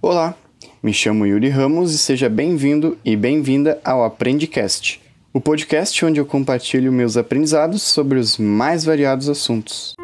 Olá, 0.00 0.36
me 0.80 0.92
chamo 0.94 1.26
Yuri 1.26 1.48
Ramos 1.48 1.92
e 1.92 1.98
seja 1.98 2.28
bem-vindo 2.28 2.96
e 3.04 3.16
bem-vinda 3.16 3.80
ao 3.84 4.04
Aprendicast, 4.04 5.02
o 5.32 5.40
podcast 5.40 6.04
onde 6.04 6.20
eu 6.20 6.24
compartilho 6.24 6.92
meus 6.92 7.16
aprendizados 7.16 7.82
sobre 7.82 8.16
os 8.16 8.38
mais 8.38 8.84
variados 8.84 9.28
assuntos. 9.28 9.96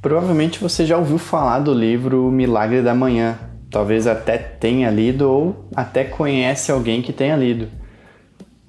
Provavelmente 0.00 0.60
você 0.60 0.86
já 0.86 0.96
ouviu 0.96 1.18
falar 1.18 1.58
do 1.58 1.74
livro 1.74 2.30
Milagre 2.30 2.82
da 2.82 2.94
Manhã. 2.94 3.36
Talvez 3.68 4.06
até 4.06 4.38
tenha 4.38 4.88
lido 4.92 5.28
ou 5.28 5.68
até 5.74 6.04
conhece 6.04 6.70
alguém 6.70 7.02
que 7.02 7.12
tenha 7.12 7.34
lido. 7.34 7.82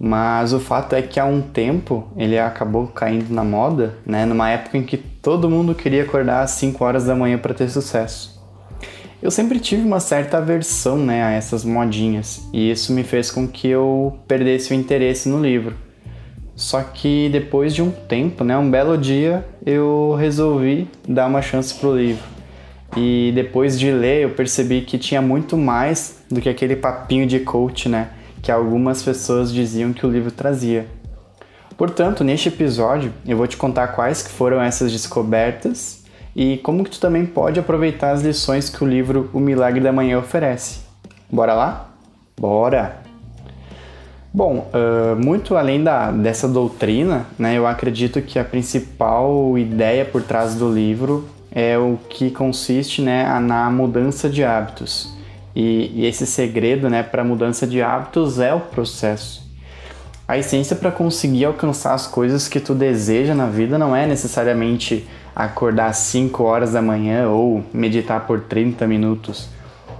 Mas 0.08 0.54
o 0.54 0.60
fato 0.60 0.94
é 0.94 1.02
que 1.02 1.20
há 1.20 1.26
um 1.26 1.42
tempo 1.42 2.08
ele 2.16 2.38
acabou 2.38 2.86
caindo 2.86 3.34
na 3.34 3.44
moda, 3.44 3.98
né? 4.06 4.24
Numa 4.24 4.52
época 4.52 4.78
em 4.78 4.84
que 4.84 4.98
todo 4.98 5.50
mundo 5.50 5.74
queria 5.74 6.04
acordar 6.04 6.44
às 6.44 6.52
5 6.52 6.86
horas 6.86 7.06
da 7.06 7.16
manhã 7.16 7.40
para 7.40 7.56
ter 7.56 7.68
sucesso. 7.70 8.40
Eu 9.20 9.32
sempre 9.32 9.60
tive 9.60 9.82
uma 9.82 10.00
certa 10.00 10.38
aversão, 10.38 10.96
né, 10.96 11.24
a 11.24 11.32
essas 11.32 11.66
modinhas, 11.66 12.48
e 12.54 12.70
isso 12.70 12.94
me 12.94 13.04
fez 13.04 13.32
com 13.32 13.48
que 13.48 13.68
eu 13.68 14.20
perdesse 14.28 14.72
o 14.72 14.76
interesse 14.76 15.28
no 15.28 15.42
livro. 15.42 15.74
Só 16.56 16.84
que 16.84 17.28
depois 17.30 17.74
de 17.74 17.82
um 17.82 17.90
tempo, 17.90 18.44
né, 18.44 18.56
um 18.56 18.70
belo 18.70 18.96
dia, 19.00 19.44
eu 19.66 20.16
resolvi 20.20 20.88
dar 21.10 21.26
uma 21.26 21.42
chance 21.42 21.74
pro 21.74 21.98
livro. 21.98 22.24
E 22.96 23.32
depois 23.34 23.80
de 23.80 23.90
ler, 23.90 24.22
eu 24.22 24.30
percebi 24.30 24.82
que 24.82 25.00
tinha 25.00 25.20
muito 25.20 25.58
mais 25.58 26.24
do 26.30 26.40
que 26.40 26.48
aquele 26.48 26.76
papinho 26.76 27.26
de 27.26 27.40
coach, 27.40 27.90
né, 27.90 28.10
que 28.46 28.52
algumas 28.52 29.02
pessoas 29.02 29.52
diziam 29.52 29.92
que 29.92 30.06
o 30.06 30.12
livro 30.12 30.30
trazia. 30.30 30.86
Portanto, 31.76 32.24
neste 32.24 32.48
episódio, 32.48 33.12
eu 33.26 33.36
vou 33.36 33.48
te 33.48 33.58
contar 33.58 33.88
quais 33.88 34.22
que 34.22 34.30
foram 34.30 34.62
essas 34.62 34.92
descobertas 34.92 36.04
e 36.36 36.58
como 36.58 36.84
que 36.84 36.92
tu 36.92 37.00
também 37.00 37.26
pode 37.26 37.60
aproveitar 37.60 38.12
as 38.12 38.22
lições 38.22 38.70
que 38.70 38.84
o 38.84 38.88
livro 38.88 39.32
O 39.34 39.40
Milagre 39.40 39.82
da 39.82 39.92
Manhã 39.92 40.20
oferece. 40.20 40.82
Bora 41.28 41.56
lá? 41.56 41.90
Bora! 42.40 43.02
Bom, 44.32 44.70
uh, 44.72 45.16
muito 45.16 45.58
além 45.58 45.84
da, 45.84 46.12
dessa 46.12 46.48
doutrina, 46.48 47.26
né, 47.40 47.58
eu 47.58 47.66
acredito 47.66 48.22
que 48.22 48.38
a 48.38 48.46
principal 48.46 49.58
ideia 49.58 50.06
por 50.06 50.22
trás 50.22 50.54
do 50.54 50.72
livro 50.72 51.28
é 51.52 51.80
o 51.80 51.98
que 52.10 52.30
consiste 52.30 53.02
né, 53.02 53.40
na 53.40 53.72
mudança 53.72 54.30
de 54.30 54.44
hábitos. 54.44 55.15
E, 55.56 55.92
e 55.96 56.06
esse 56.06 56.26
segredo 56.26 56.90
né, 56.90 57.02
para 57.02 57.22
a 57.22 57.26
mudança 57.26 57.66
de 57.66 57.82
hábitos 57.82 58.40
é 58.40 58.54
o 58.54 58.60
processo. 58.60 59.46
A 60.28 60.38
essência 60.38 60.76
para 60.76 60.92
conseguir 60.92 61.46
alcançar 61.46 61.94
as 61.94 62.08
coisas 62.08 62.48
que 62.48 62.60
tu 62.60 62.74
deseja 62.74 63.34
na 63.34 63.46
vida 63.46 63.78
não 63.78 63.96
é 63.96 64.06
necessariamente 64.06 65.08
acordar 65.36 65.88
às 65.88 65.98
5 65.98 66.44
horas 66.44 66.74
da 66.74 66.82
manhã 66.82 67.30
ou 67.30 67.64
meditar 67.74 68.26
por 68.26 68.42
30 68.42 68.88
minutos 68.88 69.56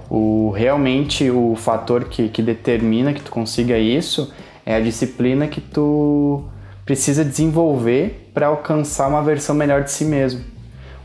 o, 0.08 0.52
realmente 0.56 1.30
o 1.30 1.54
fator 1.56 2.04
que, 2.04 2.28
que 2.28 2.42
determina 2.42 3.12
que 3.12 3.22
tu 3.22 3.30
consiga 3.30 3.78
isso 3.78 4.32
é 4.64 4.74
a 4.76 4.80
disciplina 4.80 5.46
que 5.48 5.60
tu 5.60 6.44
precisa 6.84 7.24
desenvolver 7.24 8.30
para 8.32 8.46
alcançar 8.46 9.08
uma 9.08 9.22
versão 9.22 9.54
melhor 9.54 9.82
de 9.82 9.90
si 9.90 10.04
mesmo. 10.04 10.44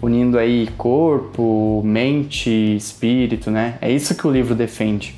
Unindo 0.01 0.37
aí 0.37 0.67
corpo, 0.77 1.81
mente, 1.85 2.49
espírito, 2.75 3.51
né? 3.51 3.77
É 3.79 3.91
isso 3.91 4.15
que 4.15 4.25
o 4.25 4.31
livro 4.31 4.55
defende. 4.55 5.15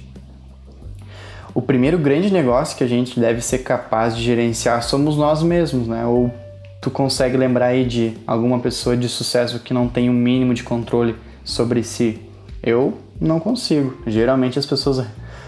O 1.55 1.61
primeiro 1.61 1.97
grande 1.97 2.33
negócio 2.33 2.75
que 2.75 2.83
a 2.83 2.87
gente 2.87 3.19
deve 3.19 3.39
ser 3.39 3.59
capaz 3.59 4.17
de 4.17 4.23
gerenciar 4.23 4.81
somos 4.83 5.15
nós 5.15 5.43
mesmos, 5.43 5.87
né? 5.87 6.05
Ou 6.05 6.33
tu 6.81 6.89
consegue 6.91 7.37
lembrar 7.37 7.67
aí 7.67 7.85
de 7.85 8.13
alguma 8.25 8.59
pessoa 8.59 8.97
de 8.97 9.07
sucesso 9.07 9.59
que 9.59 9.73
não 9.73 9.87
tem 9.87 10.09
o 10.09 10.11
um 10.11 10.15
mínimo 10.15 10.53
de 10.53 10.63
controle 10.63 11.15
sobre 11.45 11.83
si? 11.83 12.19
Eu 12.61 12.97
não 13.21 13.39
consigo. 13.39 13.97
Geralmente 14.07 14.57
as 14.57 14.65
pessoas 14.65 15.05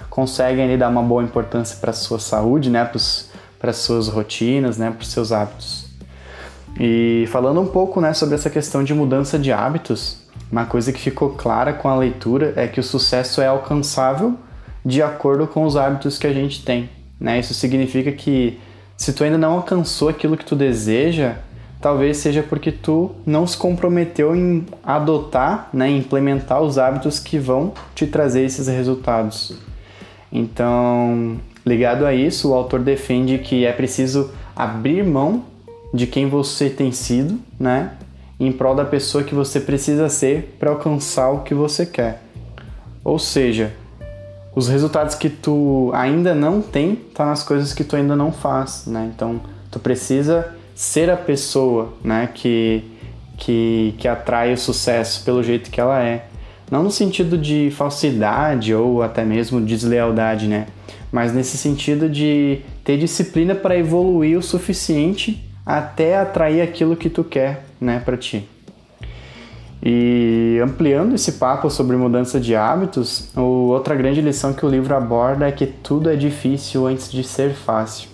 conseguem 0.10 0.64
ali, 0.64 0.78
dar 0.78 0.90
uma 0.90 1.04
boa 1.04 1.24
importância 1.24 1.78
para 1.82 1.92
sua 1.92 2.20
saúde, 2.20 2.70
né, 2.70 2.90
para 3.60 3.72
as 3.72 3.78
suas 3.78 4.08
rotinas, 4.08 4.78
né, 4.78 4.90
para 4.92 5.06
seus 5.06 5.32
hábitos. 5.32 5.85
E 6.80 7.26
falando 7.32 7.62
um 7.62 7.68
pouco 7.68 8.02
né, 8.02 8.14
sobre 8.14 8.36
essa 8.36 8.50
questão 8.50 8.84
de 8.84 8.94
mudança 8.94 9.40
de 9.40 9.52
hábitos, 9.52 10.18
uma 10.52 10.66
coisa 10.66 10.92
que 10.92 11.00
ficou 11.00 11.32
clara 11.32 11.74
com 11.74 11.88
a 11.88 11.96
leitura 11.96 12.54
é 12.56 12.68
que 12.68 12.80
o 12.80 12.84
sucesso 12.84 13.42
é 13.42 13.48
alcançável 13.48 14.36
de 14.86 15.02
acordo 15.02 15.48
com 15.48 15.64
os 15.64 15.76
hábitos 15.76 16.18
que 16.18 16.28
a 16.28 16.34
gente 16.34 16.64
tem. 16.64 16.90
Né? 17.20 17.40
Isso 17.40 17.54
significa 17.54 18.12
que 18.12 18.60
se 18.98 19.14
tu 19.14 19.24
ainda 19.24 19.38
não 19.38 19.54
alcançou 19.54 20.10
aquilo 20.10 20.38
que 20.38 20.46
tu 20.46 20.56
deseja, 20.56 21.38
talvez 21.82 22.18
seja 22.18 22.44
porque 22.44 22.72
tu 22.72 23.12
não 23.26 23.48
se 23.48 23.58
comprometeu 23.58 24.36
em 24.36 24.66
adotar, 24.84 25.70
né, 25.74 25.90
implementar 25.90 26.62
os 26.62 26.78
hábitos 26.78 27.20
que 27.20 27.38
vão 27.38 27.74
te 27.94 28.06
trazer 28.06 28.44
esses 28.44 28.68
resultados. 28.68 29.58
Então, 30.32 31.38
ligado 31.66 32.06
a 32.06 32.14
isso, 32.14 32.52
o 32.52 32.54
autor 32.54 32.82
defende 32.82 33.38
que 33.38 33.66
é 33.66 33.72
preciso 33.72 34.32
abrir 34.56 35.04
mão 35.04 35.44
de 35.96 36.06
quem 36.06 36.28
você 36.28 36.70
tem 36.70 36.92
sido, 36.92 37.40
né, 37.58 37.94
em 38.38 38.52
prol 38.52 38.76
da 38.76 38.84
pessoa 38.84 39.24
que 39.24 39.34
você 39.34 39.60
precisa 39.60 40.10
ser 40.10 40.56
para 40.60 40.70
alcançar 40.70 41.30
o 41.30 41.40
que 41.40 41.54
você 41.54 41.86
quer. 41.86 42.22
Ou 43.04 43.18
seja, 43.18 43.74
os 44.54 44.68
resultados 44.68 45.16
que 45.16 45.30
tu 45.30 45.90
ainda 45.94 46.36
não 46.36 46.62
tem 46.62 46.96
tá 46.96 47.26
nas 47.26 47.44
coisas 47.44 47.74
que 47.74 47.84
tu 47.84 47.96
ainda 47.96 48.16
não 48.16 48.32
faz, 48.32 48.86
né? 48.88 49.10
Então, 49.14 49.40
tu 49.72 49.80
precisa 49.80 50.54
ser 50.74 51.10
a 51.10 51.16
pessoa 51.16 51.94
né, 52.04 52.30
que, 52.34 52.84
que, 53.38 53.96
que 53.98 54.08
atrai 54.08 54.52
o 54.52 54.58
sucesso 54.58 55.24
pelo 55.24 55.42
jeito 55.42 55.72
que 55.72 55.80
ela 55.80 56.02
é. 56.04 56.28
Não 56.70 56.84
no 56.84 56.92
sentido 56.92 57.38
de 57.38 57.72
falsidade 57.72 58.74
ou 58.74 59.02
até 59.02 59.24
mesmo 59.24 59.62
deslealdade, 59.62 60.48
né? 60.48 60.68
Mas 61.12 61.32
nesse 61.32 61.58
sentido 61.58 62.10
de 62.10 62.60
ter 62.84 62.98
disciplina 62.98 63.56
para 63.56 63.78
evoluir 63.78 64.38
o 64.38 64.42
suficiente 64.42 65.45
até 65.66 66.18
atrair 66.18 66.62
aquilo 66.62 66.96
que 66.96 67.10
tu 67.10 67.24
quer, 67.24 67.66
né, 67.82 68.02
para 68.04 68.16
ti. 68.16 68.48
E 69.84 70.60
ampliando 70.64 71.14
esse 71.14 71.34
papo 71.34 71.70
sobre 71.70 71.96
mudança 71.96 72.40
de 72.40 72.56
hábitos, 72.56 73.30
outra 73.36 73.96
grande 73.96 74.22
lição 74.22 74.54
que 74.54 74.66
o 74.66 74.70
livro 74.70 74.96
aborda 74.96 75.48
é 75.48 75.52
que 75.52 75.68
tudo 75.68 76.10
é 76.10 76.16
difícil 76.16 76.88
antes 76.88 77.12
de 77.12 77.24
ser 77.24 77.54
fácil. 77.54 78.10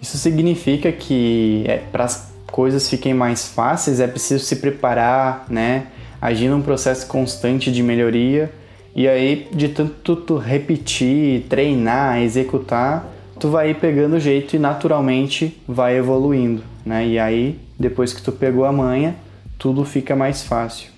Isso 0.00 0.16
significa 0.16 0.90
que 0.92 1.64
é, 1.66 1.78
para 1.78 2.04
as 2.04 2.32
coisas 2.50 2.88
fiquem 2.88 3.12
mais 3.12 3.48
fáceis 3.48 4.00
é 4.00 4.06
preciso 4.06 4.44
se 4.44 4.56
preparar, 4.56 5.46
né? 5.48 5.86
Agir 6.20 6.48
num 6.48 6.62
processo 6.62 7.06
constante 7.06 7.70
de 7.70 7.82
melhoria 7.82 8.50
e 8.94 9.08
aí 9.08 9.48
de 9.52 9.68
tanto 9.68 10.16
tu 10.16 10.36
repetir, 10.36 11.46
treinar, 11.48 12.20
executar, 12.20 13.06
tu 13.40 13.48
vai 13.48 13.70
ir 13.70 13.74
pegando 13.74 14.16
o 14.16 14.20
jeito 14.20 14.54
e 14.54 14.58
naturalmente 14.58 15.60
vai 15.66 15.96
evoluindo, 15.96 16.62
né? 16.84 17.06
E 17.06 17.18
aí 17.18 17.58
depois 17.78 18.12
que 18.12 18.22
tu 18.22 18.30
pegou 18.30 18.64
a 18.64 18.72
manha, 18.72 19.16
tudo 19.58 19.84
fica 19.84 20.14
mais 20.14 20.42
fácil. 20.42 20.90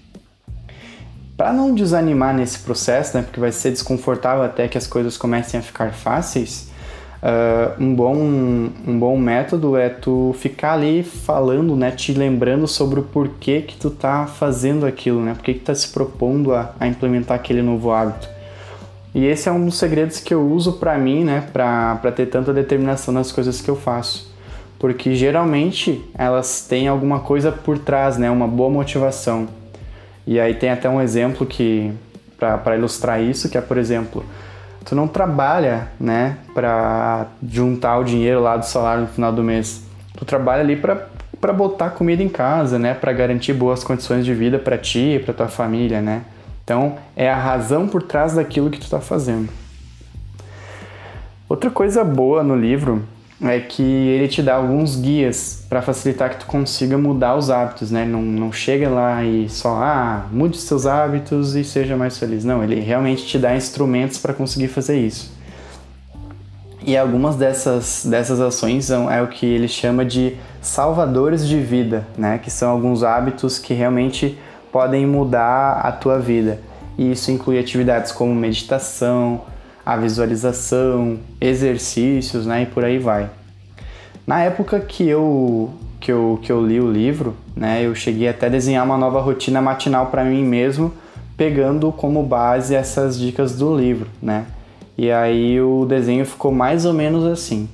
Para 1.37 1.53
não 1.53 1.75
desanimar 1.75 2.35
nesse 2.35 2.59
processo, 2.59 3.17
né? 3.17 3.23
Porque 3.23 3.41
vai 3.41 3.53
ser 3.53 3.71
desconfortável 3.71 4.43
até 4.43 4.69
que 4.69 4.77
as 4.77 4.87
coisas 4.87 5.17
comecem 5.17 5.59
a 5.59 5.63
ficar 5.63 5.93
fáceis 5.93 6.71
Uh, 7.23 7.81
um, 7.81 7.95
bom, 7.95 8.17
um 8.17 8.99
bom 8.99 9.17
método 9.17 9.77
é 9.77 9.89
tu 9.89 10.35
ficar 10.41 10.73
ali 10.73 11.05
falando, 11.05 11.77
né, 11.77 11.93
te 11.93 12.13
lembrando 12.13 12.67
sobre 12.67 12.99
o 12.99 13.05
porquê 13.05 13.63
que 13.63 13.77
tu 13.77 13.91
tá 13.91 14.27
fazendo 14.27 14.85
aquilo, 14.85 15.21
né, 15.21 15.33
porquê 15.35 15.55
que 15.55 15.61
tu 15.61 15.67
tá 15.67 15.75
se 15.75 15.87
propondo 15.87 16.53
a, 16.53 16.75
a 16.81 16.89
implementar 16.89 17.37
aquele 17.37 17.63
novo 17.63 17.93
hábito. 17.93 18.29
E 19.15 19.27
esse 19.27 19.49
é 19.49 19.53
um 19.53 19.67
dos 19.67 19.77
segredos 19.77 20.21
que 20.21 20.33
eu 20.33 20.43
uso 20.43 20.75
para 20.75 20.97
mim, 20.97 21.25
né, 21.25 21.45
para 21.53 22.13
ter 22.13 22.27
tanta 22.27 22.53
determinação 22.53 23.13
nas 23.13 23.31
coisas 23.31 23.61
que 23.61 23.69
eu 23.69 23.77
faço. 23.77 24.33
Porque 24.79 25.15
geralmente 25.15 26.03
elas 26.17 26.67
têm 26.67 26.89
alguma 26.89 27.21
coisa 27.21 27.53
por 27.53 27.79
trás, 27.79 28.17
né, 28.17 28.31
uma 28.31 28.49
boa 28.49 28.71
motivação. 28.71 29.49
E 30.27 30.41
aí 30.41 30.55
tem 30.55 30.71
até 30.71 30.89
um 30.89 31.01
exemplo 31.01 31.47
que 31.47 31.93
para 32.39 32.77
ilustrar 32.77 33.23
isso, 33.23 33.49
que 33.49 33.57
é, 33.57 33.61
por 33.61 33.77
exemplo, 33.77 34.25
tu 34.85 34.97
não 34.97 35.07
trabalha, 35.07 35.89
né, 36.01 36.39
para 36.55 37.27
juntar 37.47 37.99
o 37.99 38.05
dinheiro 38.05 38.41
lá 38.41 38.57
do 38.57 38.65
salário 38.65 39.03
no 39.03 39.09
final 39.09 39.33
do 39.33 39.43
mês. 39.43 39.83
Tu 40.17 40.25
trabalha 40.25 40.63
ali 40.63 40.77
para 40.77 41.09
para 41.41 41.53
botar 41.53 41.91
comida 41.91 42.23
em 42.23 42.29
casa, 42.29 42.79
né, 42.79 42.95
para 42.95 43.13
garantir 43.13 43.53
boas 43.53 43.83
condições 43.83 44.25
de 44.25 44.33
vida 44.33 44.61
para 44.61 44.79
ti 44.79 45.17
e 45.17 45.19
para 45.19 45.35
tua 45.35 45.49
família, 45.49 46.01
né? 46.01 46.23
Então, 46.65 46.97
é 47.17 47.31
a 47.31 47.37
razão 47.37 47.89
por 47.89 48.03
trás 48.03 48.35
daquilo 48.35 48.71
que 48.71 48.79
tu 48.79 48.85
está 48.85 49.01
fazendo. 49.01 49.49
Outra 51.49 51.71
coisa 51.71 52.03
boa 52.05 52.43
no 52.43 52.57
livro 52.57 53.03
é 53.43 53.59
que 53.59 53.83
ele 53.83 54.29
te 54.29 54.41
dá 54.43 54.55
alguns 54.55 54.97
guias 54.97 55.67
para 55.69 55.83
facilitar 55.83 56.31
que 56.31 56.37
tu 56.41 56.47
consiga 56.47 56.97
mudar 56.97 57.37
os 57.37 57.51
hábitos, 57.51 57.91
né? 57.91 58.05
Não, 58.05 58.23
não 58.23 58.53
chega 58.53 58.89
lá 58.89 59.25
e 59.25 59.49
só, 59.49 59.77
ah, 59.83 60.27
mude 60.31 60.57
seus 60.57 60.87
hábitos 60.87 61.57
e 61.57 61.65
seja 61.65 61.97
mais 61.97 62.17
feliz. 62.17 62.45
Não, 62.45 62.63
ele 62.63 62.81
realmente 62.81 63.27
te 63.27 63.39
dá 63.39 63.57
instrumentos 63.57 64.19
para 64.19 64.33
conseguir 64.33 64.69
fazer 64.69 64.99
isso. 64.99 65.33
E 66.85 66.97
algumas 66.97 67.37
dessas, 67.37 68.05
dessas 68.05 68.41
ações 68.41 68.87
são, 68.87 69.11
é 69.11 69.23
o 69.23 69.29
que 69.29 69.47
ele 69.47 69.69
chama 69.69 70.05
de 70.05 70.37
salvadores 70.61 71.47
de 71.47 71.59
vida, 71.59 72.07
né? 72.17 72.39
Que 72.39 72.51
são 72.51 72.71
alguns 72.71 73.03
hábitos 73.03 73.59
que 73.59 73.75
realmente 73.75 74.39
podem 74.73 75.07
mudar 75.07 75.81
a 75.85 75.93
tua 75.93 76.19
vida. 76.19 76.59
E 76.97 77.13
isso 77.13 77.31
inclui 77.31 77.59
atividades 77.59 78.11
como 78.11 78.35
meditação, 78.35 79.43
a 79.85 79.97
visualização, 79.97 81.19
exercícios, 81.41 82.47
né? 82.47 82.63
E 82.63 82.67
por 82.67 82.85
aí 82.85 82.99
vai. 82.99 83.29
Na 84.27 84.43
época 84.43 84.81
que 84.81 85.07
eu, 85.07 85.71
que 86.01 86.11
eu, 86.11 86.39
que 86.43 86.51
eu 86.51 86.65
li 86.67 86.81
o 86.81 86.91
livro, 86.91 87.37
né? 87.55 87.85
Eu 87.85 87.95
cheguei 87.95 88.29
até 88.29 88.47
a 88.47 88.49
desenhar 88.49 88.85
uma 88.85 88.97
nova 88.97 89.21
rotina 89.21 89.61
matinal 89.61 90.07
para 90.07 90.25
mim 90.25 90.43
mesmo, 90.43 90.93
pegando 91.37 91.93
como 91.93 92.23
base 92.23 92.75
essas 92.75 93.19
dicas 93.19 93.57
do 93.57 93.77
livro, 93.77 94.09
né? 94.23 94.47
E 94.97 95.11
aí 95.11 95.61
o 95.61 95.85
desenho 95.87 96.25
ficou 96.25 96.53
mais 96.53 96.85
ou 96.85 96.93
menos 96.93 97.25
assim. 97.27 97.69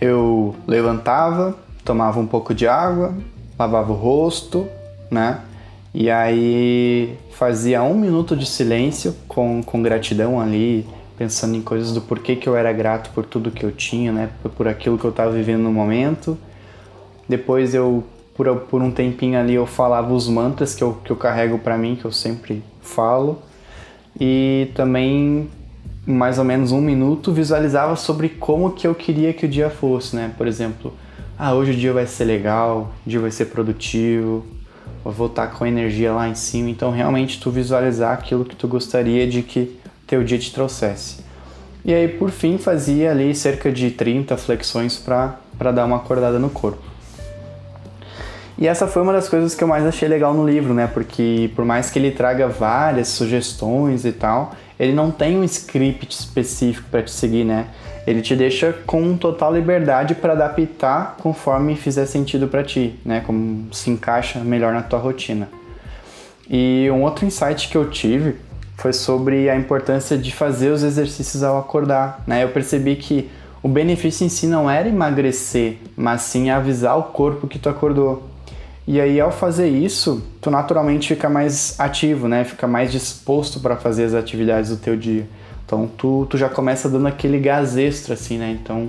Eu 0.00 0.54
levantava, 0.66 1.56
tomava 1.84 2.20
um 2.20 2.26
pouco 2.26 2.54
de 2.54 2.68
água, 2.68 3.14
lavava 3.58 3.92
o 3.92 3.96
rosto, 3.96 4.68
né? 5.10 5.40
E 5.98 6.10
aí 6.10 7.16
fazia 7.30 7.82
um 7.82 7.98
minuto 7.98 8.36
de 8.36 8.44
silêncio 8.44 9.16
com, 9.26 9.62
com 9.62 9.80
gratidão 9.80 10.38
ali, 10.38 10.86
pensando 11.16 11.56
em 11.56 11.62
coisas 11.62 11.90
do 11.90 12.02
porquê 12.02 12.36
que 12.36 12.46
eu 12.46 12.54
era 12.54 12.70
grato 12.70 13.08
por 13.14 13.24
tudo 13.24 13.50
que 13.50 13.64
eu 13.64 13.72
tinha, 13.72 14.12
né? 14.12 14.28
Por 14.58 14.68
aquilo 14.68 14.98
que 14.98 15.06
eu 15.06 15.10
estava 15.10 15.30
vivendo 15.30 15.62
no 15.62 15.72
momento. 15.72 16.36
Depois 17.26 17.74
eu, 17.74 18.04
por, 18.34 18.54
por 18.56 18.82
um 18.82 18.90
tempinho 18.90 19.40
ali, 19.40 19.54
eu 19.54 19.64
falava 19.64 20.12
os 20.12 20.28
mantras 20.28 20.74
que 20.74 20.84
eu, 20.84 20.98
que 21.02 21.10
eu 21.10 21.16
carrego 21.16 21.58
para 21.58 21.78
mim, 21.78 21.96
que 21.96 22.04
eu 22.04 22.12
sempre 22.12 22.62
falo. 22.82 23.38
E 24.20 24.70
também 24.74 25.48
mais 26.04 26.38
ou 26.38 26.44
menos 26.44 26.72
um 26.72 26.80
minuto, 26.82 27.32
visualizava 27.32 27.96
sobre 27.96 28.28
como 28.28 28.72
que 28.72 28.86
eu 28.86 28.94
queria 28.94 29.32
que 29.32 29.46
o 29.46 29.48
dia 29.48 29.70
fosse, 29.70 30.14
né? 30.14 30.30
Por 30.36 30.46
exemplo, 30.46 30.92
ah, 31.38 31.54
hoje 31.54 31.70
o 31.70 31.74
dia 31.74 31.94
vai 31.94 32.06
ser 32.06 32.26
legal, 32.26 32.92
o 33.06 33.08
dia 33.08 33.18
vai 33.18 33.30
ser 33.30 33.46
produtivo, 33.46 34.44
vou 35.06 35.28
voltar 35.28 35.52
com 35.52 35.64
a 35.64 35.68
energia 35.68 36.12
lá 36.12 36.28
em 36.28 36.34
cima. 36.34 36.68
Então, 36.68 36.90
realmente, 36.90 37.40
tu 37.40 37.50
visualizar 37.50 38.12
aquilo 38.12 38.44
que 38.44 38.56
tu 38.56 38.66
gostaria 38.66 39.26
de 39.26 39.42
que 39.42 39.78
teu 40.06 40.24
dia 40.24 40.38
te 40.38 40.52
trouxesse. 40.52 41.24
E 41.84 41.94
aí, 41.94 42.08
por 42.08 42.30
fim, 42.30 42.58
fazia 42.58 43.12
ali 43.12 43.34
cerca 43.34 43.70
de 43.70 43.90
30 43.90 44.36
flexões 44.36 44.96
para 44.96 45.72
dar 45.72 45.84
uma 45.84 45.96
acordada 45.96 46.38
no 46.38 46.50
corpo. 46.50 46.82
E 48.58 48.66
essa 48.66 48.86
foi 48.86 49.02
uma 49.02 49.12
das 49.12 49.28
coisas 49.28 49.54
que 49.54 49.62
eu 49.62 49.68
mais 49.68 49.84
achei 49.84 50.08
legal 50.08 50.32
no 50.32 50.48
livro, 50.48 50.72
né? 50.72 50.86
Porque 50.86 51.50
por 51.54 51.64
mais 51.64 51.90
que 51.90 51.98
ele 51.98 52.10
traga 52.10 52.48
várias 52.48 53.08
sugestões 53.08 54.04
e 54.04 54.12
tal, 54.12 54.54
ele 54.80 54.92
não 54.92 55.10
tem 55.10 55.36
um 55.36 55.44
script 55.44 56.12
específico 56.12 56.88
para 56.90 57.02
te 57.02 57.10
seguir, 57.10 57.44
né? 57.44 57.66
Ele 58.06 58.22
te 58.22 58.36
deixa 58.36 58.72
com 58.86 59.16
total 59.16 59.52
liberdade 59.52 60.14
para 60.14 60.32
adaptar 60.32 61.16
conforme 61.20 61.74
fizer 61.74 62.06
sentido 62.06 62.46
para 62.46 62.62
ti, 62.62 62.94
né? 63.04 63.22
Como 63.26 63.66
se 63.72 63.90
encaixa 63.90 64.38
melhor 64.40 64.72
na 64.72 64.82
tua 64.82 64.98
rotina. 64.98 65.48
E 66.48 66.88
um 66.92 67.02
outro 67.02 67.26
insight 67.26 67.68
que 67.68 67.76
eu 67.76 67.90
tive 67.90 68.36
foi 68.76 68.92
sobre 68.92 69.50
a 69.50 69.56
importância 69.56 70.16
de 70.16 70.32
fazer 70.32 70.70
os 70.70 70.84
exercícios 70.84 71.42
ao 71.42 71.58
acordar, 71.58 72.22
né? 72.26 72.44
Eu 72.44 72.50
percebi 72.50 72.94
que 72.94 73.28
o 73.62 73.68
benefício 73.68 74.24
em 74.24 74.28
si 74.28 74.46
não 74.46 74.70
era 74.70 74.88
emagrecer, 74.88 75.78
mas 75.96 76.20
sim 76.20 76.50
avisar 76.50 76.96
o 76.96 77.04
corpo 77.04 77.48
que 77.48 77.58
tu 77.58 77.68
acordou. 77.68 78.22
E 78.86 79.00
aí, 79.00 79.20
ao 79.20 79.32
fazer 79.32 79.68
isso, 79.68 80.22
tu 80.40 80.48
naturalmente 80.48 81.08
fica 81.08 81.28
mais 81.28 81.74
ativo, 81.80 82.28
né? 82.28 82.44
Fica 82.44 82.68
mais 82.68 82.92
disposto 82.92 83.58
para 83.58 83.74
fazer 83.74 84.04
as 84.04 84.14
atividades 84.14 84.70
do 84.70 84.76
teu 84.76 84.96
dia. 84.96 85.26
Então, 85.66 85.90
tu, 85.98 86.28
tu 86.30 86.38
já 86.38 86.48
começa 86.48 86.88
dando 86.88 87.08
aquele 87.08 87.40
gás 87.40 87.76
extra, 87.76 88.14
assim, 88.14 88.38
né? 88.38 88.56
Então, 88.62 88.88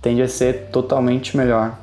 tende 0.00 0.22
a 0.22 0.28
ser 0.28 0.68
totalmente 0.70 1.36
melhor. 1.36 1.76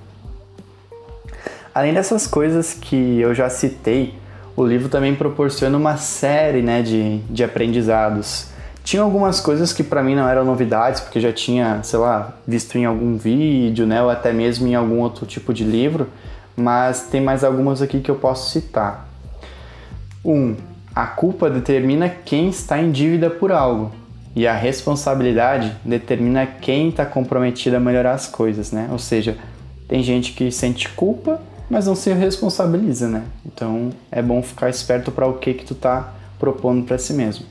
Além 1.75 1.94
dessas 1.94 2.25
coisas 2.25 2.74
que 2.74 3.19
eu 3.19 3.36
já 3.36 3.50
citei, 3.50 4.13
o 4.56 4.65
livro 4.65 4.88
também 4.88 5.13
proporciona 5.13 5.77
uma 5.77 5.97
série 5.97 6.62
né, 6.62 6.81
de, 6.81 7.18
de 7.30 7.44
aprendizados. 7.44 8.47
Tinha 8.81 9.03
algumas 9.03 9.41
coisas 9.41 9.74
que 9.74 9.83
para 9.83 10.01
mim 10.01 10.15
não 10.15 10.27
eram 10.27 10.45
novidades, 10.45 11.01
porque 11.01 11.19
já 11.19 11.33
tinha, 11.33 11.81
sei 11.83 12.00
lá, 12.00 12.33
visto 12.47 12.77
em 12.77 12.86
algum 12.86 13.18
vídeo, 13.18 13.86
né, 13.86 14.01
ou 14.01 14.09
até 14.09 14.31
mesmo 14.31 14.65
em 14.68 14.74
algum 14.74 15.00
outro 15.00 15.25
tipo 15.25 15.53
de 15.53 15.65
livro, 15.65 16.07
mas 16.56 17.07
tem 17.12 17.21
mais 17.21 17.44
algumas 17.44 17.81
aqui 17.81 18.00
que 18.00 18.09
eu 18.09 18.15
posso 18.15 18.51
citar. 18.51 19.07
1. 20.24 20.31
Um, 20.31 20.56
a 20.95 21.06
culpa 21.06 21.50
determina 21.50 22.09
quem 22.09 22.50
está 22.50 22.81
em 22.81 22.89
dívida 22.89 23.30
por 23.30 23.51
algo 23.51 23.91
e 24.39 24.47
a 24.47 24.53
responsabilidade 24.53 25.75
determina 25.83 26.45
quem 26.47 26.88
está 26.88 27.06
comprometido 27.06 27.75
a 27.75 27.80
melhorar 27.80 28.13
as 28.13 28.25
coisas, 28.25 28.71
né? 28.71 28.88
Ou 28.89 28.97
seja, 28.97 29.38
tem 29.86 30.01
gente 30.01 30.31
que 30.31 30.50
sente 30.50 30.88
culpa, 30.88 31.41
mas 31.69 31.88
não 31.88 31.94
se 31.94 32.09
responsabiliza, 32.13 33.09
né? 33.09 33.24
Então 33.45 33.89
é 34.09 34.21
bom 34.21 34.41
ficar 34.41 34.69
esperto 34.69 35.12
para 35.12 35.27
o 35.27 35.33
que 35.33 35.53
que 35.53 35.65
tu 35.65 35.74
está 35.74 36.13
propondo 36.39 36.86
para 36.86 36.97
si 36.97 37.12
mesmo. 37.12 37.45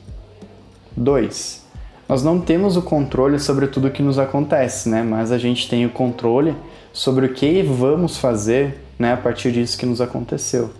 2. 0.97 1.63
Nós 2.09 2.23
não 2.23 2.41
temos 2.41 2.75
o 2.75 2.81
controle 2.81 3.37
sobre 3.37 3.67
tudo 3.67 3.91
que 3.91 4.01
nos 4.01 4.17
acontece, 4.17 4.89
né? 4.89 5.03
Mas 5.03 5.31
a 5.31 5.37
gente 5.37 5.69
tem 5.69 5.85
o 5.85 5.91
controle 5.91 6.55
sobre 6.91 7.27
o 7.27 7.33
que 7.35 7.61
vamos 7.61 8.17
fazer 8.17 8.83
né, 8.97 9.13
a 9.13 9.17
partir 9.17 9.51
disso 9.51 9.77
que 9.77 9.85
nos 9.85 10.01
aconteceu. 10.01 10.71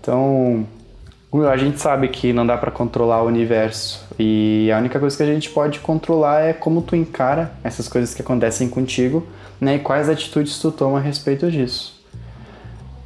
Então, 0.00 0.66
a 1.32 1.56
gente 1.56 1.80
sabe 1.80 2.08
que 2.08 2.32
não 2.32 2.46
dá 2.46 2.56
para 2.58 2.70
controlar 2.70 3.22
o 3.22 3.26
universo 3.26 4.04
e 4.18 4.70
a 4.74 4.78
única 4.78 4.98
coisa 4.98 5.16
que 5.16 5.22
a 5.22 5.26
gente 5.26 5.50
pode 5.50 5.78
controlar 5.78 6.40
é 6.40 6.52
como 6.52 6.82
tu 6.82 6.96
encara 6.96 7.52
essas 7.62 7.88
coisas 7.88 8.12
que 8.14 8.22
acontecem 8.22 8.68
contigo, 8.68 9.26
né, 9.60 9.76
e 9.76 9.78
quais 9.78 10.08
atitudes 10.08 10.58
tu 10.58 10.72
toma 10.72 10.98
a 10.98 11.00
respeito 11.00 11.50
disso. 11.50 12.00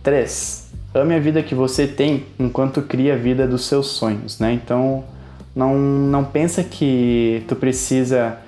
3. 0.03 0.73
Ame 0.95 1.15
a 1.15 1.19
vida 1.19 1.43
que 1.43 1.55
você 1.55 1.87
tem 1.87 2.27
enquanto 2.39 2.81
cria 2.83 3.15
a 3.15 3.17
vida 3.17 3.47
dos 3.47 3.67
seus 3.67 3.89
sonhos, 3.89 4.39
né? 4.39 4.53
Então, 4.53 5.03
não, 5.55 5.75
não 5.77 6.25
pensa 6.25 6.63
que 6.63 7.45
tu 7.49 7.57
precisa 7.57 8.39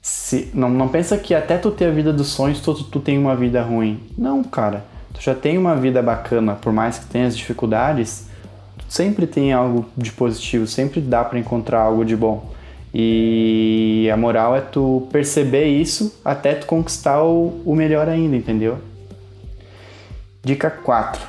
se, 0.00 0.50
não, 0.54 0.70
não 0.70 0.88
pensa 0.88 1.18
que 1.18 1.34
até 1.34 1.58
tu 1.58 1.70
ter 1.70 1.86
a 1.86 1.90
vida 1.90 2.12
dos 2.12 2.28
sonhos 2.28 2.60
tu, 2.60 2.72
tu 2.74 3.00
tem 3.00 3.18
uma 3.18 3.34
vida 3.34 3.62
ruim. 3.62 4.00
Não, 4.16 4.44
cara 4.44 4.84
tu 5.18 5.24
já 5.24 5.34
tem 5.34 5.58
uma 5.58 5.74
vida 5.74 6.00
bacana, 6.00 6.54
por 6.54 6.72
mais 6.72 6.98
que 6.98 7.06
tenha 7.06 7.26
as 7.26 7.36
dificuldades, 7.36 8.26
sempre 8.88 9.26
tem 9.26 9.52
algo 9.52 9.86
de 9.96 10.10
positivo, 10.10 10.66
sempre 10.66 11.00
dá 11.00 11.22
para 11.24 11.38
encontrar 11.38 11.80
algo 11.80 12.04
de 12.04 12.16
bom. 12.16 12.50
E 12.92 14.08
a 14.12 14.16
moral 14.16 14.56
é 14.56 14.60
tu 14.60 15.06
perceber 15.12 15.66
isso 15.66 16.18
até 16.24 16.54
tu 16.54 16.66
conquistar 16.66 17.22
o, 17.22 17.60
o 17.64 17.74
melhor 17.74 18.08
ainda, 18.08 18.34
entendeu? 18.34 18.78
Dica 20.42 20.70
4. 20.70 21.20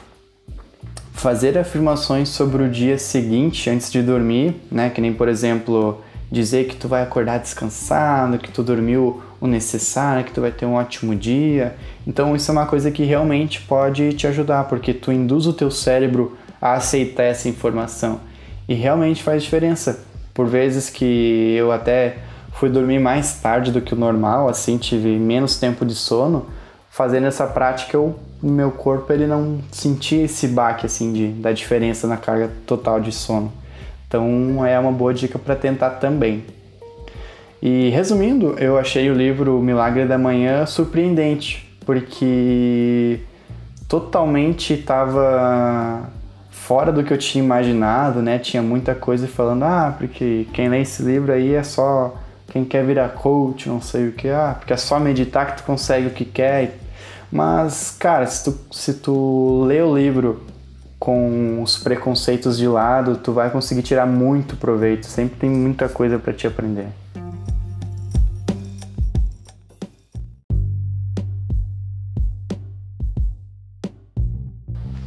Fazer 1.12 1.58
afirmações 1.58 2.30
sobre 2.30 2.64
o 2.64 2.70
dia 2.70 2.98
seguinte 2.98 3.70
antes 3.70 3.92
de 3.92 4.02
dormir, 4.02 4.56
né? 4.72 4.90
Que 4.90 5.02
nem, 5.02 5.14
por 5.14 5.28
exemplo, 5.28 6.02
dizer 6.32 6.68
que 6.68 6.78
tu 6.78 6.88
vai 6.88 7.04
acordar 7.04 7.40
descansado, 7.40 8.38
que 8.38 8.50
tu 8.50 8.64
dormiu 8.64 9.22
o 9.42 9.48
necessário, 9.48 10.24
que 10.24 10.32
tu 10.32 10.40
vai 10.40 10.52
ter 10.52 10.66
um 10.66 10.76
ótimo 10.76 11.14
dia. 11.14 11.76
Então 12.08 12.36
isso 12.36 12.50
é 12.50 12.54
uma 12.54 12.66
coisa 12.66 12.90
que 12.90 13.04
realmente 13.04 13.62
pode 13.62 14.14
te 14.14 14.28
ajudar, 14.28 14.66
porque 14.66 14.94
tu 14.94 15.12
induz 15.12 15.46
o 15.46 15.54
teu 15.54 15.70
cérebro 15.70 16.38
a 16.62 16.74
aceitar 16.74 17.24
essa 17.24 17.48
informação 17.48 18.20
e 18.68 18.74
realmente 18.74 19.24
faz 19.24 19.44
diferença. 19.44 20.04
Por 20.34 20.48
vezes 20.48 20.90
que 20.90 21.56
eu 21.58 21.72
até 21.72 22.18
fui 22.54 22.70
dormir 22.70 23.00
mais 23.00 23.36
tarde 23.42 23.72
do 23.72 23.82
que 23.82 23.94
o 23.94 23.98
normal, 23.98 24.48
assim, 24.48 24.78
tive 24.78 25.18
menos 25.18 25.58
tempo 25.58 25.86
de 25.86 25.96
sono, 25.96 26.48
fazendo 26.90 27.28
essa 27.28 27.48
prática 27.48 27.98
o 28.42 28.50
meu 28.50 28.72
corpo 28.72 29.12
ele 29.12 29.28
não 29.28 29.60
sentia 29.72 30.24
esse 30.24 30.48
baque 30.48 30.86
assim 30.86 31.12
de, 31.12 31.28
da 31.28 31.52
diferença 31.52 32.08
na 32.08 32.18
carga 32.18 32.50
total 32.66 33.00
de 33.00 33.12
sono. 33.12 33.52
Então 34.08 34.66
é 34.66 34.80
uma 34.80 34.92
boa 34.92 35.14
dica 35.14 35.38
para 35.38 35.56
tentar 35.56 35.92
também. 35.92 36.44
E 37.62 37.90
resumindo, 37.90 38.56
eu 38.58 38.78
achei 38.78 39.10
o 39.12 39.14
livro 39.14 39.60
Milagre 39.60 40.06
da 40.06 40.18
Manhã 40.18 40.66
surpreendente, 40.66 41.70
porque 41.86 43.20
totalmente 43.88 44.74
estava 44.74 46.10
fora 46.66 46.92
do 46.92 47.04
que 47.04 47.12
eu 47.12 47.18
tinha 47.18 47.44
imaginado, 47.44 48.22
né? 48.22 48.38
Tinha 48.38 48.62
muita 48.62 48.94
coisa 48.94 49.28
falando, 49.28 49.64
ah, 49.64 49.96
porque 49.98 50.48
quem 50.54 50.70
lê 50.70 50.82
esse 50.82 51.02
livro 51.02 51.32
aí 51.32 51.56
é 51.56 51.64
só 51.64 52.16
quem 52.52 52.66
quer 52.66 52.86
virar 52.86 53.10
coach, 53.10 53.70
não 53.70 53.82
sei 53.82 54.10
o 54.10 54.12
que, 54.12 54.30
ah, 54.30 54.56
porque 54.58 54.74
é 54.74 54.78
só 54.78 55.00
meditar 55.00 55.48
que 55.48 55.62
tu 55.62 55.64
consegue 55.64 56.08
o 56.08 56.12
que 56.12 56.26
quer. 56.26 56.78
Mas, 57.32 57.96
cara, 57.98 58.26
se 58.28 58.44
tu, 58.44 58.60
se 58.72 58.94
tu 58.96 59.64
lê 59.66 59.82
o 59.82 59.96
livro 59.96 60.44
com 61.00 61.62
os 61.64 61.78
preconceitos 61.78 62.58
de 62.58 62.68
lado, 62.68 63.18
tu 63.18 63.32
vai 63.32 63.50
conseguir 63.50 63.84
tirar 63.84 64.06
muito 64.06 64.58
proveito. 64.58 65.06
Sempre 65.06 65.40
tem 65.40 65.50
muita 65.50 65.88
coisa 65.88 66.20
para 66.20 66.34
te 66.34 66.46
aprender. 66.46 66.88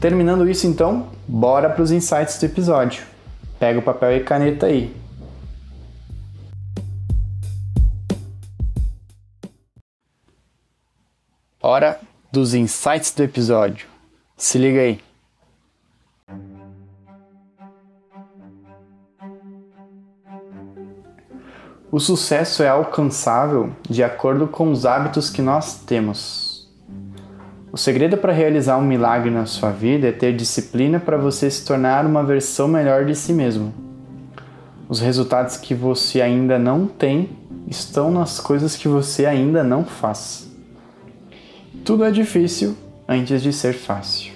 Terminando 0.03 0.51
isso, 0.51 0.67
então, 0.67 1.11
bora 1.29 1.71
para 1.71 1.81
os 1.81 1.93
insights 1.93 2.37
do 2.37 2.47
episódio. 2.47 3.05
Pega 3.61 3.79
o 3.79 3.83
papel 3.83 4.17
e 4.17 4.25
caneta 4.25 4.67
aí. 4.67 4.93
Hora 11.63 12.01
dos 12.33 12.53
insights 12.53 13.15
do 13.15 13.23
episódio. 13.23 13.87
Se 14.37 14.59
liga 14.59 14.81
aí. 14.81 15.01
O 21.93 22.01
sucesso 22.01 22.65
é 22.65 22.69
alcançável 22.69 23.71
de 23.89 24.03
acordo 24.03 24.49
com 24.49 24.73
os 24.73 24.85
hábitos 24.85 25.31
que 25.31 25.41
nós 25.41 25.77
temos. 25.87 26.52
O 27.73 27.79
segredo 27.79 28.19
para 28.19 28.35
realizar 28.35 28.77
um 28.77 28.83
milagre 28.83 29.31
na 29.31 29.47
sua 29.47 29.71
vida 29.71 30.07
é 30.07 30.13
ter 30.13 30.37
disciplina 30.37 31.01
para 31.01 31.17
você 31.17 31.51
se 31.51 31.65
tornar 31.65 32.05
uma 32.05 32.23
versão 32.23 32.69
melhor 32.69 33.07
de 33.07 33.15
si 33.15 33.33
mesmo. 33.33 33.73
Os 34.91 35.01
resultados 35.01 35.57
que 35.57 35.75
você 35.75 36.21
ainda 36.21 36.59
não 36.59 36.87
tem 36.87 37.31
estão 37.67 38.11
nas 38.11 38.39
coisas 38.39 38.77
que 38.77 38.87
você 38.87 39.25
ainda 39.25 39.65
não 39.65 39.87
faz. 39.87 40.51
Tudo 41.83 42.05
é 42.05 42.11
difícil 42.11 42.77
antes 43.09 43.41
de 43.41 43.55
ser 43.55 43.73
fácil. 43.73 44.35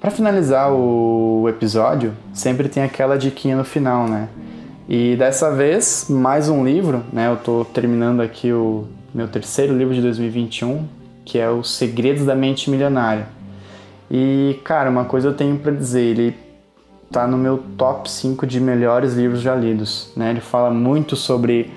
Para 0.00 0.10
finalizar 0.10 0.72
o 0.72 1.46
episódio, 1.50 2.14
sempre 2.32 2.66
tem 2.66 2.82
aquela 2.82 3.18
diquinha 3.18 3.56
no 3.56 3.64
final, 3.64 4.08
né? 4.08 4.30
E 4.88 5.16
dessa 5.16 5.54
vez, 5.54 6.06
mais 6.08 6.48
um 6.48 6.64
livro, 6.64 7.04
né? 7.12 7.28
Eu 7.28 7.34
estou 7.34 7.62
terminando 7.62 8.22
aqui 8.22 8.50
o 8.54 8.86
meu 9.14 9.28
terceiro 9.28 9.76
livro 9.76 9.94
de 9.94 10.00
2021, 10.00 11.03
que 11.24 11.38
é 11.38 11.48
Os 11.48 11.74
Segredos 11.74 12.26
da 12.26 12.34
Mente 12.34 12.70
Milionária. 12.70 13.26
E, 14.10 14.60
cara, 14.64 14.90
uma 14.90 15.04
coisa 15.04 15.28
eu 15.28 15.34
tenho 15.34 15.58
para 15.58 15.72
dizer, 15.72 16.02
ele 16.02 16.36
tá 17.10 17.26
no 17.26 17.36
meu 17.36 17.58
top 17.78 18.10
5 18.10 18.46
de 18.46 18.60
melhores 18.60 19.14
livros 19.14 19.40
já 19.40 19.54
lidos, 19.54 20.10
né? 20.16 20.30
Ele 20.30 20.40
fala 20.40 20.70
muito 20.70 21.16
sobre 21.16 21.72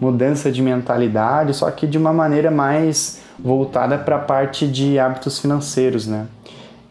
mudança 0.00 0.50
de 0.50 0.60
mentalidade, 0.60 1.54
só 1.54 1.70
que 1.70 1.86
de 1.86 1.96
uma 1.96 2.12
maneira 2.12 2.50
mais 2.50 3.22
voltada 3.38 3.96
para 3.96 4.16
a 4.16 4.18
parte 4.18 4.66
de 4.66 4.98
hábitos 4.98 5.38
financeiros, 5.38 6.06
né? 6.06 6.26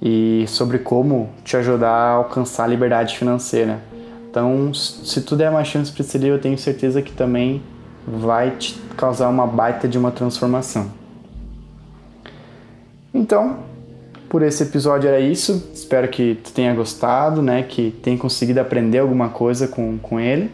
E 0.02 0.46
sobre 0.48 0.80
como 0.80 1.30
te 1.44 1.56
ajudar 1.58 1.92
a 1.92 2.12
alcançar 2.14 2.64
a 2.64 2.68
liberdade 2.68 3.18
financeira. 3.18 3.80
Então, 4.30 4.74
se 4.74 5.22
tu 5.22 5.36
der 5.36 5.50
uma 5.50 5.64
chance 5.64 5.92
para 5.92 6.02
esse 6.02 6.18
livro, 6.18 6.38
eu 6.38 6.42
tenho 6.42 6.58
certeza 6.58 7.02
que 7.02 7.12
também 7.12 7.62
vai 8.08 8.52
te 8.52 8.74
causar 8.98 9.30
uma 9.30 9.46
baita 9.46 9.88
de 9.88 9.98
uma 9.98 10.10
transformação. 10.10 11.01
Então, 13.14 13.60
por 14.30 14.42
esse 14.42 14.64
episódio 14.64 15.08
era 15.08 15.20
isso. 15.20 15.70
Espero 15.74 16.08
que 16.08 16.36
tu 16.36 16.52
tenha 16.54 16.74
gostado, 16.74 17.42
né? 17.42 17.64
Que 17.64 17.92
tenha 18.02 18.18
conseguido 18.18 18.60
aprender 18.60 19.00
alguma 19.00 19.30
coisa 19.30 19.68
com, 19.68 19.98
com 19.98 20.20
ele. 20.20 20.52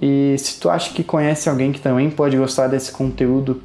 E 0.00 0.36
se 0.38 0.60
tu 0.60 0.70
acha 0.70 0.92
que 0.92 1.02
conhece 1.02 1.48
alguém 1.48 1.72
que 1.72 1.80
também 1.80 2.10
pode 2.10 2.36
gostar 2.36 2.68
desse 2.68 2.92
conteúdo, 2.92 3.62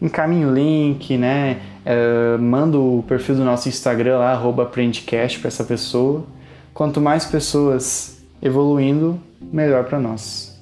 encaminhe 0.00 0.44
o 0.44 0.52
link, 0.52 1.16
né? 1.16 1.60
Uh, 1.84 2.40
manda 2.40 2.78
o 2.78 3.04
perfil 3.08 3.34
do 3.34 3.44
nosso 3.44 3.68
Instagram 3.68 4.18
lá, 4.18 4.34
aprendecast 4.34 5.40
para 5.40 5.48
essa 5.48 5.64
pessoa. 5.64 6.24
Quanto 6.72 7.00
mais 7.00 7.24
pessoas 7.24 8.22
evoluindo, 8.40 9.18
melhor 9.40 9.84
para 9.84 9.98
nós. 9.98 10.60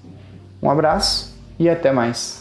Um 0.62 0.70
abraço 0.70 1.34
e 1.58 1.68
até 1.68 1.92
mais. 1.92 2.39